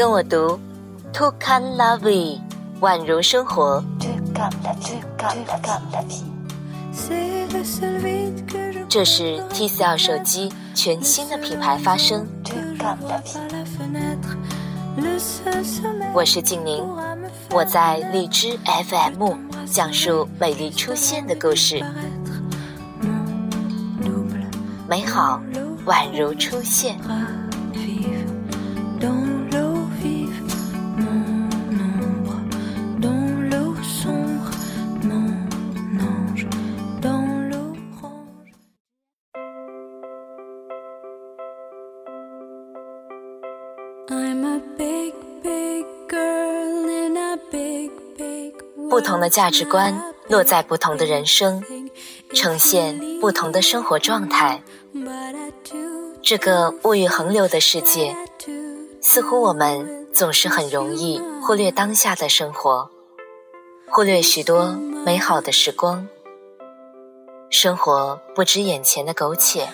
[0.00, 0.58] 跟我读
[1.12, 2.40] ，To can love，
[2.80, 3.84] 宛如生活。
[8.88, 12.26] 这是 TCL 手机全新的品牌发声。
[16.14, 16.82] 我是静宁，
[17.50, 19.34] 我在荔枝 FM
[19.66, 21.84] 讲述美丽出现的故事，
[24.88, 25.42] 美好
[25.84, 26.98] 宛如出现。
[49.20, 51.62] 同的价值观落在不同的人生，
[52.32, 54.62] 呈现不同的生活状态。
[56.22, 58.16] 这个物欲横流的世界，
[59.02, 62.88] 似乎我们总是很容易忽略当下的生活，
[63.90, 64.72] 忽略许多
[65.04, 66.08] 美好的时光。
[67.50, 69.68] 生活不止眼前的苟且，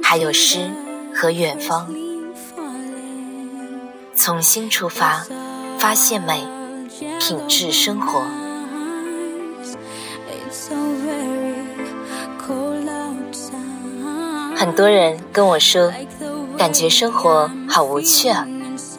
[0.00, 0.70] 还有诗
[1.12, 1.92] 和远方。
[4.14, 5.26] 从心出发，
[5.76, 6.46] 发现美，
[7.18, 8.22] 品质生活。
[14.60, 15.90] 很多人跟我说，
[16.58, 18.46] 感觉生活好无趣啊，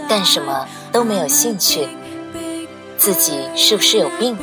[0.10, 1.88] 干什么都没有兴趣，
[2.98, 4.36] 自己是不是有病？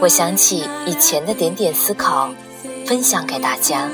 [0.00, 2.28] 我想起以前的点点思考，
[2.86, 3.88] 分享给大家。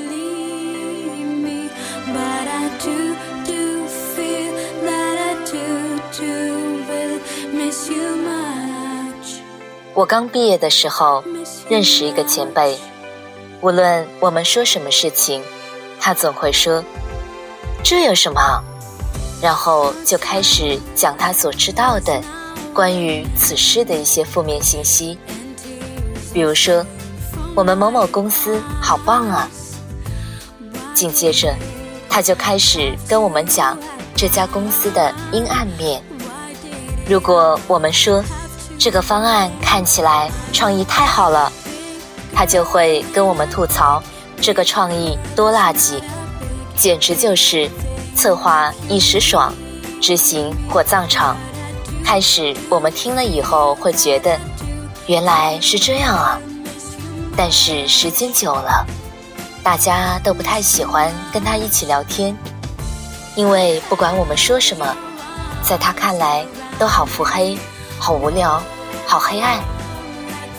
[9.93, 11.23] 我刚毕业的时候，
[11.69, 12.79] 认识一个前辈，
[13.61, 15.43] 无论我们说什么事情。
[16.05, 16.84] 他总会说
[17.83, 18.62] ：“这有什么？”
[19.41, 22.20] 然后就开始讲他所知道的
[22.74, 25.19] 关于此事的一些负面信息，
[26.30, 26.84] 比如说
[27.54, 29.48] 我们某某公司好棒啊。
[30.93, 31.54] 紧接着，
[32.06, 33.75] 他就开始跟我们讲
[34.14, 36.03] 这家公司的阴暗面。
[37.09, 38.22] 如果我们说
[38.78, 41.50] 这个方案看起来创意太好了，
[42.34, 44.03] 他就会跟我们吐槽。
[44.44, 45.99] 这个创意多垃圾，
[46.77, 47.66] 简直就是
[48.15, 49.50] 策划一时爽，
[50.03, 51.34] 执行火葬场。
[52.05, 54.38] 开始我们听了以后会觉得
[55.06, 56.38] 原来是这样啊，
[57.34, 58.87] 但是时间久了，
[59.62, 62.37] 大家都不太喜欢跟他一起聊天，
[63.37, 64.94] 因为不管我们说什么，
[65.62, 66.44] 在他看来
[66.78, 67.56] 都好腹黑、
[67.99, 68.62] 好无聊、
[69.06, 69.59] 好黑暗。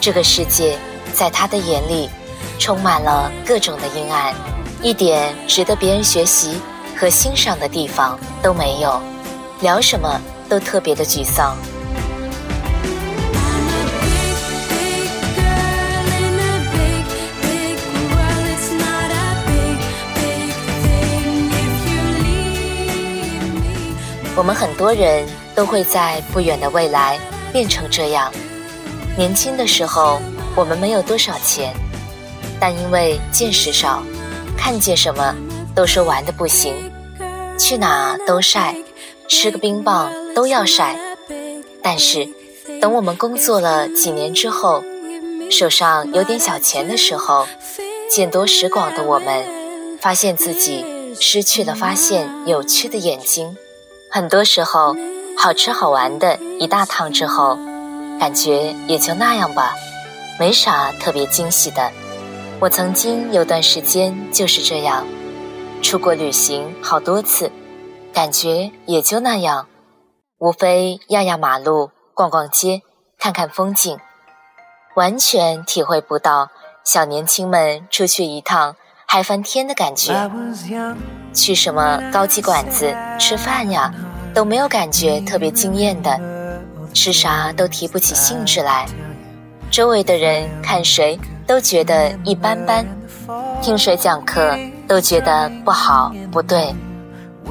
[0.02, 0.76] 这个世界
[1.14, 2.10] 在他的眼里。
[2.58, 4.34] 充满了各种的阴暗，
[4.82, 6.60] 一点值得别人学习
[6.98, 9.00] 和欣赏的地方都没有，
[9.62, 11.56] 聊什么都特别的沮丧。
[24.38, 27.18] 我们很多人都会在不远的未来
[27.54, 28.30] 变成这样。
[29.18, 30.22] 年轻的时候，
[30.56, 31.74] 我们没有多少钱。
[32.60, 34.04] 但因为见识少，
[34.58, 35.36] 看见什么
[35.76, 36.74] 都说玩的不行，
[37.58, 38.76] 去哪都晒，
[39.28, 40.98] 吃个冰棒都要晒。
[41.84, 42.28] 但是，
[42.82, 44.84] 等我们工作了几年之后，
[45.52, 47.48] 手上有点小钱的时候，
[48.10, 49.46] 见多识广的我们，
[50.02, 50.84] 发现自己
[51.20, 53.56] 失去了发现有趣的眼睛。
[54.10, 54.96] 很多时候，
[55.38, 57.60] 好吃好玩的一大趟之后，
[58.20, 59.76] 感觉也就那样吧，
[60.40, 61.92] 没啥特别惊喜的。
[62.62, 65.06] 我曾经有段时间就是这样，
[65.82, 67.52] 出国旅行好多次，
[68.14, 69.68] 感觉也就那样，
[70.40, 72.82] 无非压压马路、逛逛街、
[73.20, 73.98] 看看风景，
[74.96, 76.50] 完全体会不到
[76.86, 80.14] 小年轻们出去一趟嗨翻天的感觉。
[81.34, 83.94] 去什么高级馆子吃饭呀，
[84.34, 86.18] 都没有感觉特别惊艳的，
[86.94, 88.88] 吃啥都提不起兴致来，
[89.70, 91.20] 周围的人看谁。
[91.48, 92.86] 都觉得一般般，
[93.62, 94.58] 听谁讲课
[94.88, 96.74] 都觉得不好不对，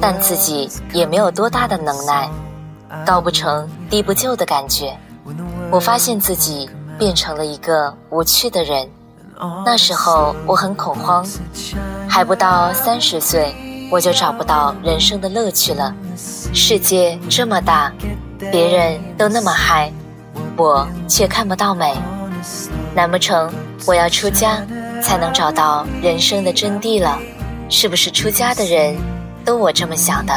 [0.01, 2.29] 但自己也没有多大的能耐，
[3.05, 4.95] 高不成低不就的感觉。
[5.71, 8.89] 我发现自己变成了一个无趣的人。
[9.65, 11.25] 那时候我很恐慌，
[12.07, 13.53] 还不到三十岁，
[13.89, 15.93] 我就找不到人生的乐趣了。
[16.53, 17.91] 世界这么大，
[18.51, 19.91] 别人都那么嗨，
[20.57, 21.93] 我却看不到美。
[22.95, 23.51] 难不成
[23.85, 24.65] 我要出家
[25.03, 27.19] 才能找到人生的真谛了？
[27.69, 28.95] 是不是出家的人
[29.43, 30.33] 都我这么想的？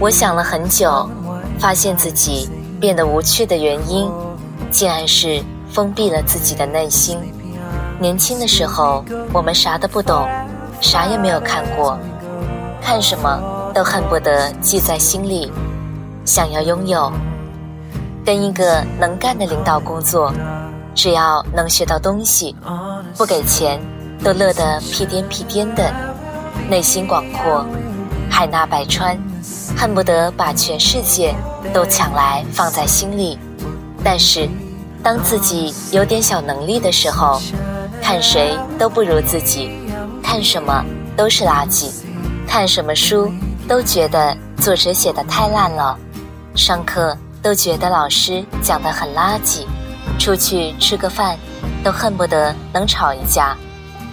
[0.00, 1.08] 我想了很久，
[1.60, 2.50] 发现自己
[2.80, 4.10] 变得无趣的原因
[4.70, 5.40] 竟然是
[5.70, 7.18] 封闭了自己的内心。
[8.00, 10.26] 年轻的时候我们啥都不懂。
[10.80, 11.98] 啥也没有看过，
[12.80, 13.40] 看什么
[13.74, 15.52] 都恨不得记在心里，
[16.24, 17.12] 想要拥有。
[18.24, 20.32] 跟一个能干的领导工作，
[20.94, 22.54] 只要能学到东西，
[23.16, 23.80] 不给钱
[24.22, 25.90] 都乐得屁颠屁颠的，
[26.68, 27.64] 内心广阔，
[28.30, 29.18] 海纳百川。
[29.76, 31.34] 恨不得把全世界
[31.72, 33.38] 都抢来放在心里，
[34.04, 34.48] 但是
[35.02, 37.40] 当自己有点小能力的时候，
[38.02, 39.70] 看谁都不如自己，
[40.30, 40.84] 看什么
[41.16, 41.90] 都是垃圾，
[42.46, 43.28] 看什么书
[43.66, 45.98] 都觉得作者写的太烂了，
[46.54, 49.66] 上课都觉得老师讲的很垃圾，
[50.20, 51.36] 出去吃个饭
[51.82, 53.56] 都恨不得能吵一架，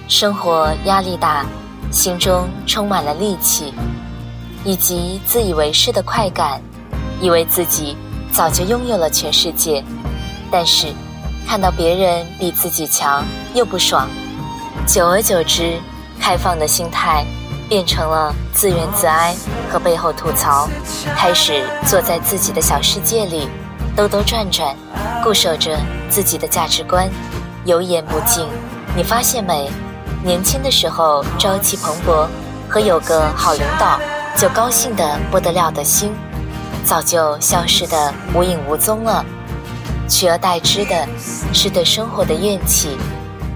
[0.08, 1.46] 生活压力大，
[1.92, 3.72] 心中充满了戾气。
[4.66, 6.60] 以及自以为是的快感，
[7.22, 7.96] 以为自己
[8.31, 9.84] 早就拥有了全世界，
[10.50, 10.88] 但是
[11.48, 13.24] 看到别人比自己强
[13.54, 14.10] 又不爽，
[14.88, 15.80] 久而久之，
[16.19, 17.25] 开放的心态
[17.69, 19.36] 变成了自怨自哀
[19.72, 20.68] 和背后吐槽，
[21.16, 23.50] 开始坐在自己的小世界里
[23.96, 24.75] 兜兜转转，
[25.24, 25.78] 固守着
[26.10, 27.10] 自己的价值观，
[27.66, 28.48] 油盐不进。
[28.96, 29.69] 你发现没？
[30.24, 32.28] 年轻的时候朝气蓬勃，
[32.68, 34.00] 和有个好领导。
[34.36, 36.14] 就高兴的不得了的心，
[36.86, 39.25] 早就消失的无影无踪了，
[40.08, 41.08] 取而代之的
[41.52, 42.96] 是对生活的怨气，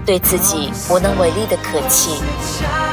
[0.04, 2.22] 对自己无能为力的可气，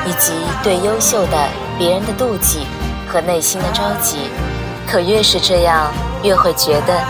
[0.05, 0.33] 以及
[0.63, 2.65] 对优秀的别人的妒忌
[3.07, 4.17] 和内心的着急。
[4.87, 5.91] 可越是这样，
[6.23, 7.01] 越会觉得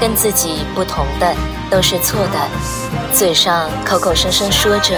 [0.00, 1.34] 跟自己不同的
[1.70, 2.38] 都是错的，
[3.12, 4.94] 嘴上口口声声说着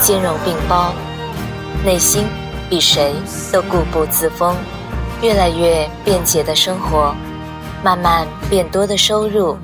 [0.00, 0.92] 兼容并包，
[1.84, 2.26] 内心。
[2.68, 3.12] 比谁
[3.52, 4.54] 都固步自封，
[5.22, 7.12] 越来越便捷的生活，
[7.82, 9.58] 慢慢变多的收入，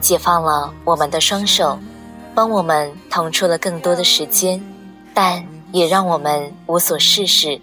[0.00, 1.78] 解放了我们的双手，
[2.38, 4.62] 帮我们腾出了更多的时间，
[5.12, 7.60] 但也让我们无所事事。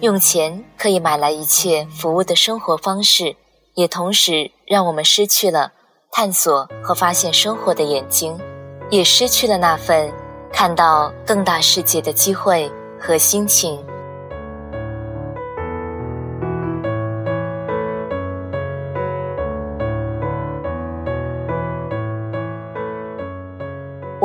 [0.00, 3.36] 用钱可以买来一切服务的生活方式，
[3.74, 5.70] 也同时让我们失去了
[6.10, 8.36] 探索和发现生活的眼睛，
[8.90, 10.12] 也失去了那份
[10.52, 12.68] 看到更大世界的机会
[12.98, 13.78] 和心情。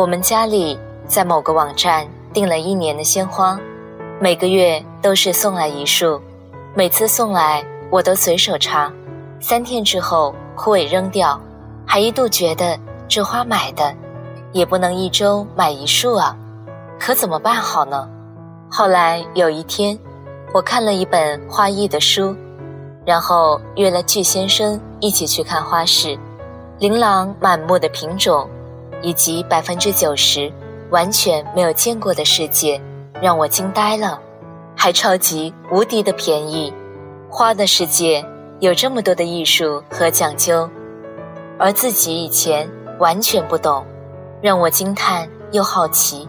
[0.02, 0.76] 我们家里
[1.06, 3.56] 在某个网站订了一年的鲜花，
[4.20, 6.20] 每个月都是送来一束，
[6.74, 8.92] 每次送来我都随手插，
[9.40, 11.40] 三天之后枯萎扔掉，
[11.86, 12.76] 还一度觉得
[13.08, 13.94] 这花买的
[14.54, 16.36] 也不能一周买一束啊，
[17.00, 18.10] 可怎么办好呢？
[18.72, 19.96] 后来有一天，
[20.52, 22.36] 我看了一本花艺的书，
[23.06, 26.18] 然后约了巨先生一起去看花市，
[26.80, 28.50] 琳琅满目的品种。
[29.02, 30.52] 以及百分之九十
[30.90, 32.80] 完全没有见过的世界，
[33.22, 34.20] 让我惊呆了，
[34.76, 36.74] 还超级无敌的便宜。
[37.30, 38.26] 花的世界
[38.60, 40.70] 有这么多的艺术和讲究，
[41.58, 42.70] 而自己以前
[43.00, 43.86] 完全不懂，
[44.42, 46.28] 让我惊叹又好奇。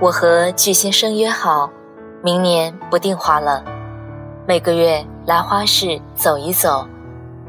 [0.00, 1.70] 我和巨先生约好，
[2.22, 3.62] 明年不订花了，
[4.46, 6.86] 每个月来花市走一走，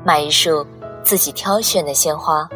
[0.03, 0.65] 买一束
[1.01, 2.48] 自己挑选的鲜花。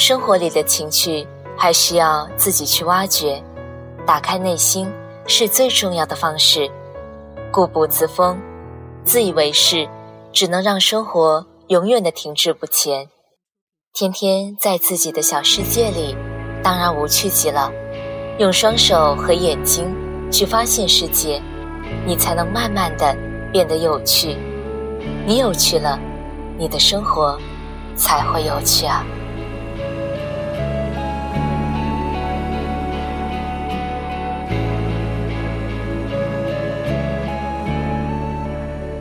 [0.00, 1.28] 生活里的情趣
[1.58, 3.40] 还需要自己去挖掘，
[4.06, 4.90] 打开内心
[5.26, 6.70] 是最重要的方式。
[7.52, 8.40] 固步自封、
[9.04, 9.86] 自以为是，
[10.32, 13.10] 只能让生活永远的停滞不前。
[13.92, 16.16] 天天在自己的小世界里，
[16.62, 17.70] 当然无趣极了。
[18.38, 19.94] 用双手和眼睛
[20.32, 21.42] 去发现世界，
[22.06, 23.14] 你才能慢慢的
[23.52, 24.34] 变得有趣。
[25.26, 26.00] 你有趣了，
[26.56, 27.38] 你的生活
[27.96, 29.04] 才会有趣啊。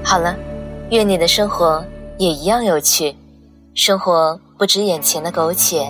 [0.10, 0.36] 好了，
[0.90, 1.86] 愿你的生活
[2.18, 3.16] 也一样有趣。
[3.76, 5.88] 生活不止眼前的苟且，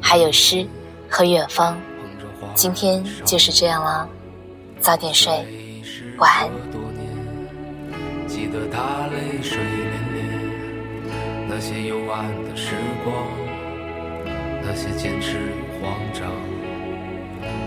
[0.00, 0.66] 还有诗
[1.10, 1.78] 和远方。
[2.54, 4.08] 今天就是这样了，
[4.80, 5.30] 早点睡，
[6.16, 6.48] 晚安。
[8.26, 10.20] 记得他泪水涟涟，
[11.46, 13.14] 那些幽暗的时光，
[14.62, 16.32] 那些坚持与慌张，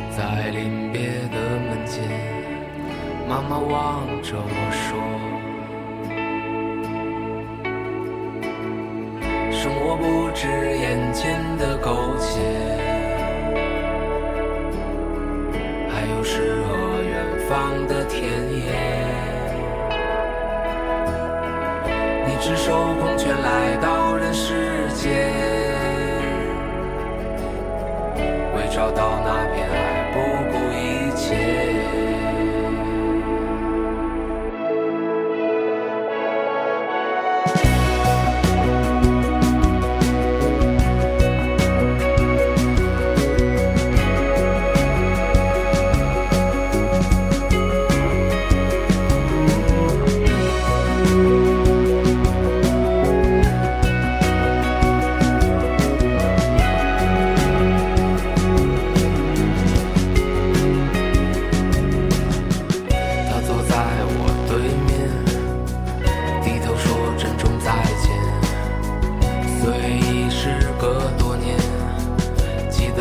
[0.09, 1.37] 在临别的
[1.69, 2.03] 门前，
[3.29, 5.32] 妈妈望着我说。
[9.63, 12.41] 生活不止眼前的苟且，
[15.87, 17.15] 还有诗和远
[17.47, 18.73] 方的田野。
[22.27, 25.31] 你赤手空拳来到人世间，
[28.57, 30.19] 为找到那片爱不
[30.51, 31.72] 顾一切。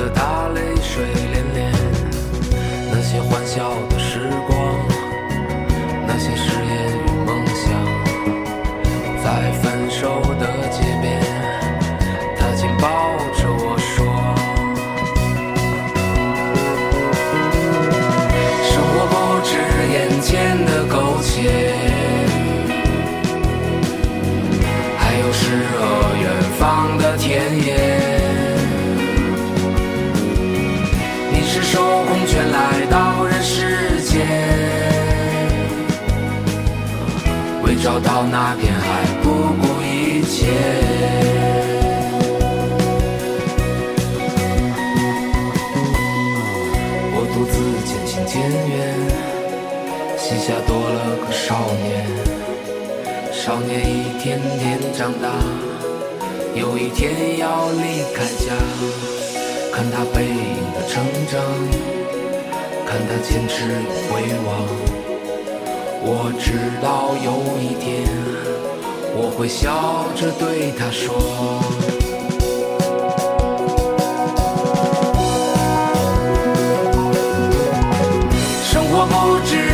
[0.02, 1.70] 得他泪水涟涟。
[2.90, 4.18] 那些欢笑的时
[4.48, 4.58] 光，
[6.08, 7.70] 那些誓言与梦想，
[9.22, 11.22] 在分手的街边，
[12.36, 12.88] 他紧抱
[13.38, 13.94] 着我说。
[18.64, 19.14] 生活不
[19.46, 19.50] 止
[19.92, 21.72] 眼前的苟且，
[24.98, 25.80] 还有诗和
[26.20, 26.26] 远
[26.58, 27.81] 方的田野。
[32.32, 34.26] 手空拳来到人世间，
[37.62, 39.28] 为找到那片海不
[39.60, 40.46] 顾一切。
[47.14, 48.72] 我独自渐行渐远，
[50.16, 50.96] 膝下多了
[51.26, 52.06] 个少年。
[53.30, 55.28] 少年一天天长大，
[56.54, 58.54] 有一天要离开家。
[59.74, 60.32] 看他背影
[60.74, 61.40] 的成长，
[62.92, 64.48] 看他坚持与回望。
[66.04, 66.46] 我知
[66.82, 67.26] 道有
[67.58, 68.04] 一天，
[69.16, 71.16] 我会笑着对他说。
[78.62, 79.71] 生活不止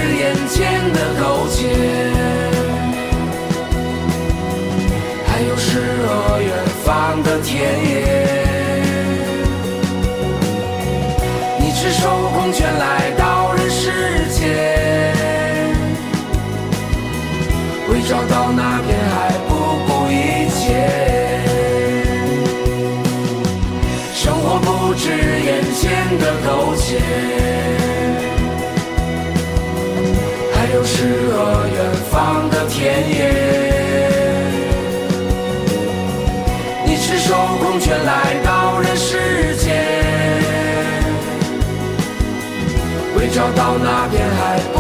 [43.59, 44.78] 到那片海。